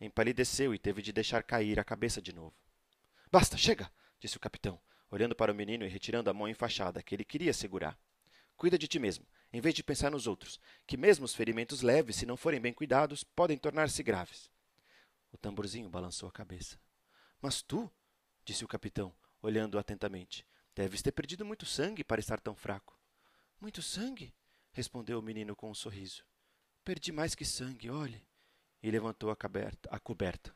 empalideceu 0.00 0.72
e 0.72 0.78
teve 0.78 1.02
de 1.02 1.12
deixar 1.12 1.42
cair 1.42 1.80
a 1.80 1.84
cabeça 1.84 2.22
de 2.22 2.32
novo. 2.32 2.54
Basta, 3.32 3.56
chega! 3.56 3.90
disse 4.20 4.36
o 4.36 4.40
capitão, 4.40 4.80
olhando 5.10 5.34
para 5.34 5.50
o 5.50 5.54
menino 5.54 5.84
e 5.84 5.88
retirando 5.88 6.30
a 6.30 6.34
mão 6.34 6.48
enfaixada 6.48 7.02
que 7.02 7.16
ele 7.16 7.24
queria 7.24 7.52
segurar. 7.52 7.98
Cuida 8.56 8.78
de 8.78 8.86
ti 8.86 9.00
mesmo, 9.00 9.26
em 9.54 9.60
vez 9.60 9.72
de 9.72 9.84
pensar 9.84 10.10
nos 10.10 10.26
outros, 10.26 10.58
que 10.84 10.96
mesmo 10.96 11.24
os 11.24 11.32
ferimentos 11.32 11.80
leves, 11.80 12.16
se 12.16 12.26
não 12.26 12.36
forem 12.36 12.60
bem 12.60 12.72
cuidados, 12.72 13.22
podem 13.22 13.56
tornar-se 13.56 14.02
graves. 14.02 14.50
O 15.30 15.36
tamborzinho 15.36 15.88
balançou 15.88 16.28
a 16.28 16.32
cabeça. 16.32 16.76
Mas 17.40 17.62
tu, 17.62 17.88
disse 18.44 18.64
o 18.64 18.68
capitão, 18.68 19.14
olhando 19.40 19.78
atentamente, 19.78 20.44
deves 20.74 21.02
ter 21.02 21.12
perdido 21.12 21.44
muito 21.44 21.64
sangue 21.64 22.02
para 22.02 22.18
estar 22.18 22.40
tão 22.40 22.56
fraco. 22.56 22.98
Muito 23.60 23.80
sangue? 23.80 24.34
respondeu 24.72 25.20
o 25.20 25.22
menino 25.22 25.54
com 25.54 25.70
um 25.70 25.74
sorriso. 25.74 26.24
Perdi 26.84 27.12
mais 27.12 27.36
que 27.36 27.44
sangue, 27.44 27.88
olhe. 27.88 28.26
E 28.82 28.90
levantou 28.90 29.30
a, 29.30 29.36
caberta, 29.36 29.88
a 29.88 30.00
coberta. 30.00 30.52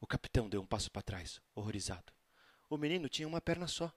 O 0.00 0.06
capitão 0.06 0.48
deu 0.48 0.60
um 0.60 0.66
passo 0.66 0.90
para 0.90 1.00
trás, 1.00 1.40
horrorizado. 1.54 2.12
O 2.68 2.76
menino 2.76 3.08
tinha 3.08 3.28
uma 3.28 3.40
perna 3.40 3.68
só. 3.68 3.94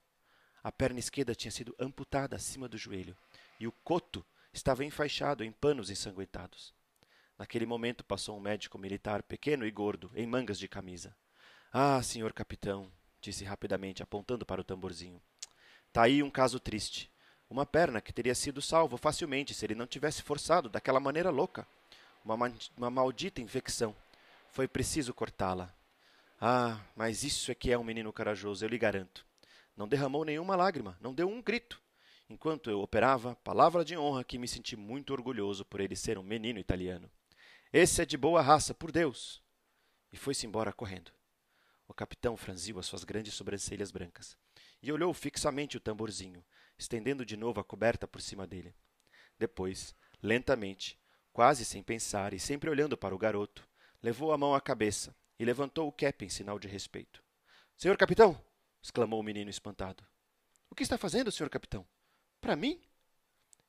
A 0.63 0.71
perna 0.71 0.99
esquerda 0.99 1.33
tinha 1.33 1.51
sido 1.51 1.75
amputada 1.79 2.35
acima 2.35 2.69
do 2.69 2.77
joelho, 2.77 3.17
e 3.59 3.65
o 3.65 3.71
coto 3.71 4.23
estava 4.57 4.85
enfaixado 4.85 5.43
em 5.43 5.51
panos 5.51 5.89
ensanguentados. 5.89 6.73
Naquele 7.37 7.65
momento 7.65 8.03
passou 8.05 8.37
um 8.37 8.39
médico 8.39 8.77
militar 8.77 9.21
pequeno 9.21 9.65
e 9.65 9.71
gordo, 9.71 10.09
em 10.15 10.25
mangas 10.25 10.57
de 10.57 10.67
camisa. 10.67 11.15
Ah, 11.71 12.01
senhor 12.01 12.31
capitão, 12.31 12.89
disse 13.19 13.43
rapidamente, 13.43 14.01
apontando 14.01 14.45
para 14.45 14.61
o 14.61 14.63
tamborzinho. 14.63 15.21
Tá 15.91 16.03
aí 16.03 16.23
um 16.23 16.29
caso 16.29 16.59
triste. 16.59 17.11
Uma 17.49 17.65
perna 17.65 18.01
que 18.01 18.13
teria 18.13 18.33
sido 18.33 18.61
salvo 18.61 18.97
facilmente 18.97 19.53
se 19.53 19.65
ele 19.65 19.75
não 19.75 19.85
tivesse 19.85 20.21
forçado 20.21 20.69
daquela 20.69 20.99
maneira 20.99 21.29
louca. 21.29 21.67
Uma, 22.23 22.51
uma 22.77 22.89
maldita 22.89 23.41
infecção. 23.41 23.95
Foi 24.49 24.67
preciso 24.67 25.13
cortá-la. 25.13 25.73
Ah, 26.39 26.79
mas 26.95 27.23
isso 27.23 27.51
é 27.51 27.55
que 27.55 27.71
é 27.71 27.77
um 27.77 27.83
menino 27.83 28.11
corajoso, 28.11 28.63
eu 28.63 28.69
lhe 28.69 28.77
garanto. 28.77 29.25
Não 29.75 29.87
derramou 29.87 30.23
nenhuma 30.23 30.55
lágrima, 30.55 30.97
não 31.01 31.13
deu 31.13 31.27
um 31.27 31.41
grito. 31.41 31.81
Enquanto 32.27 32.71
eu 32.71 32.81
operava, 32.81 33.35
palavra 33.35 33.85
de 33.85 33.95
honra 33.95 34.23
que 34.23 34.39
me 34.39 34.47
senti 34.47 34.75
muito 34.75 35.13
orgulhoso 35.13 35.63
por 35.63 35.79
ele 35.79 35.95
ser 35.95 36.17
um 36.17 36.23
menino 36.23 36.59
italiano. 36.59 37.09
Esse 37.71 38.01
é 38.01 38.05
de 38.05 38.17
boa 38.17 38.41
raça, 38.41 38.73
por 38.73 38.91
Deus! 38.91 39.43
E 40.11 40.17
foi-se 40.17 40.47
embora 40.47 40.73
correndo. 40.73 41.11
O 41.87 41.93
capitão 41.93 42.35
franziu 42.35 42.79
as 42.79 42.87
suas 42.87 43.03
grandes 43.03 43.35
sobrancelhas 43.35 43.91
brancas 43.91 44.35
e 44.81 44.91
olhou 44.91 45.13
fixamente 45.13 45.77
o 45.77 45.79
tamborzinho, 45.79 46.43
estendendo 46.79 47.23
de 47.23 47.37
novo 47.37 47.59
a 47.59 47.63
coberta 47.63 48.07
por 48.07 48.21
cima 48.21 48.47
dele. 48.47 48.73
Depois, 49.37 49.93
lentamente, 50.21 50.99
quase 51.31 51.63
sem 51.63 51.83
pensar 51.83 52.33
e 52.33 52.39
sempre 52.39 52.69
olhando 52.69 52.97
para 52.97 53.13
o 53.13 53.19
garoto, 53.19 53.67
levou 54.01 54.31
a 54.31 54.37
mão 54.37 54.55
à 54.55 54.61
cabeça 54.61 55.15
e 55.37 55.45
levantou 55.45 55.87
o 55.87 55.91
cap 55.91 56.25
em 56.25 56.29
sinal 56.29 56.57
de 56.57 56.67
respeito. 56.67 57.21
Senhor 57.77 57.97
capitão! 57.97 58.41
exclamou 58.81 59.19
o 59.19 59.23
menino 59.23 59.49
espantado. 59.49 60.03
O 60.69 60.75
que 60.75 60.83
está 60.83 60.97
fazendo, 60.97 61.31
senhor 61.31 61.49
capitão? 61.49 61.85
Para 62.45 62.55
mim? 62.55 62.79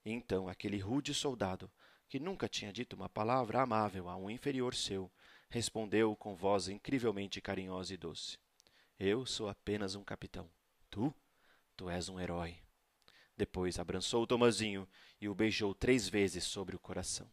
Então 0.04 0.50
aquele 0.50 0.76
rude 0.76 1.14
soldado, 1.14 1.72
que 2.10 2.20
nunca 2.20 2.46
tinha 2.46 2.70
dito 2.70 2.94
uma 2.94 3.08
palavra 3.08 3.62
amável 3.62 4.06
a 4.06 4.16
um 4.16 4.28
inferior 4.28 4.74
seu, 4.74 5.10
respondeu 5.48 6.14
com 6.14 6.36
voz 6.36 6.68
incrivelmente 6.68 7.40
carinhosa 7.40 7.94
e 7.94 7.96
doce: 7.96 8.38
Eu 8.98 9.24
sou 9.24 9.48
apenas 9.48 9.94
um 9.94 10.04
capitão. 10.04 10.50
Tu? 10.90 11.10
Tu 11.74 11.88
és 11.88 12.10
um 12.10 12.20
herói. 12.20 12.58
Depois 13.34 13.78
abraçou 13.78 14.26
Tomazinho 14.26 14.86
e 15.18 15.26
o 15.26 15.34
beijou 15.34 15.74
três 15.74 16.06
vezes 16.06 16.44
sobre 16.44 16.76
o 16.76 16.78
coração. 16.78 17.26